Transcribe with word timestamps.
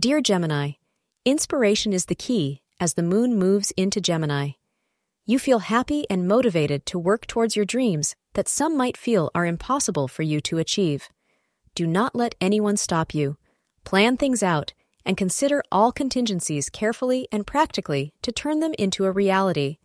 Dear 0.00 0.22
Gemini, 0.22 0.70
inspiration 1.26 1.92
is 1.92 2.06
the 2.06 2.14
key 2.14 2.62
as 2.80 2.94
the 2.94 3.02
moon 3.02 3.36
moves 3.36 3.70
into 3.72 4.00
Gemini. 4.00 4.52
You 5.26 5.38
feel 5.38 5.58
happy 5.58 6.06
and 6.08 6.26
motivated 6.26 6.86
to 6.86 6.98
work 6.98 7.26
towards 7.26 7.54
your 7.54 7.66
dreams 7.66 8.16
that 8.32 8.48
some 8.48 8.78
might 8.78 8.96
feel 8.96 9.30
are 9.34 9.44
impossible 9.44 10.08
for 10.08 10.22
you 10.22 10.40
to 10.40 10.56
achieve. 10.56 11.10
Do 11.74 11.86
not 11.86 12.14
let 12.14 12.34
anyone 12.40 12.78
stop 12.78 13.12
you. 13.14 13.36
Plan 13.84 14.16
things 14.16 14.42
out 14.42 14.72
and 15.04 15.18
consider 15.18 15.62
all 15.70 15.92
contingencies 15.92 16.70
carefully 16.70 17.28
and 17.30 17.46
practically 17.46 18.14
to 18.22 18.32
turn 18.32 18.60
them 18.60 18.72
into 18.78 19.04
a 19.04 19.12
reality. 19.12 19.76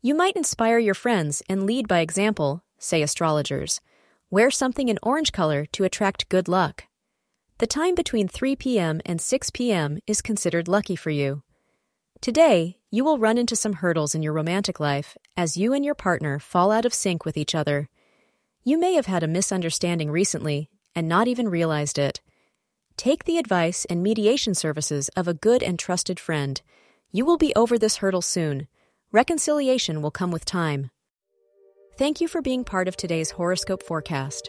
You 0.00 0.14
might 0.14 0.36
inspire 0.36 0.78
your 0.78 0.94
friends 0.94 1.42
and 1.46 1.66
lead 1.66 1.86
by 1.86 1.98
example, 1.98 2.64
say 2.78 3.02
astrologers. 3.02 3.82
Wear 4.30 4.50
something 4.50 4.88
in 4.88 4.98
orange 5.02 5.32
color 5.32 5.66
to 5.72 5.84
attract 5.84 6.30
good 6.30 6.48
luck. 6.48 6.87
The 7.58 7.66
time 7.66 7.96
between 7.96 8.28
3 8.28 8.54
p.m. 8.54 9.00
and 9.04 9.20
6 9.20 9.50
p.m. 9.50 9.98
is 10.06 10.22
considered 10.22 10.68
lucky 10.68 10.94
for 10.94 11.10
you. 11.10 11.42
Today, 12.20 12.78
you 12.88 13.02
will 13.02 13.18
run 13.18 13.36
into 13.36 13.56
some 13.56 13.74
hurdles 13.74 14.14
in 14.14 14.22
your 14.22 14.32
romantic 14.32 14.78
life 14.78 15.16
as 15.36 15.56
you 15.56 15.72
and 15.72 15.84
your 15.84 15.96
partner 15.96 16.38
fall 16.38 16.70
out 16.70 16.84
of 16.84 16.94
sync 16.94 17.24
with 17.24 17.36
each 17.36 17.56
other. 17.56 17.88
You 18.62 18.78
may 18.78 18.94
have 18.94 19.06
had 19.06 19.24
a 19.24 19.28
misunderstanding 19.28 20.08
recently 20.08 20.70
and 20.94 21.08
not 21.08 21.26
even 21.26 21.48
realized 21.48 21.98
it. 21.98 22.20
Take 22.96 23.24
the 23.24 23.38
advice 23.38 23.84
and 23.86 24.04
mediation 24.04 24.54
services 24.54 25.08
of 25.16 25.26
a 25.26 25.34
good 25.34 25.60
and 25.60 25.80
trusted 25.80 26.20
friend. 26.20 26.62
You 27.10 27.24
will 27.24 27.38
be 27.38 27.54
over 27.56 27.76
this 27.76 27.96
hurdle 27.96 28.22
soon. 28.22 28.68
Reconciliation 29.10 30.00
will 30.00 30.12
come 30.12 30.30
with 30.30 30.44
time. 30.44 30.90
Thank 31.96 32.20
you 32.20 32.28
for 32.28 32.40
being 32.40 32.62
part 32.62 32.86
of 32.86 32.96
today's 32.96 33.32
horoscope 33.32 33.82
forecast. 33.82 34.48